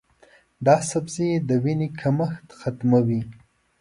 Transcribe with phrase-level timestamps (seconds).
[0.65, 3.21] دا سبزی د وینې کمښت ختموي.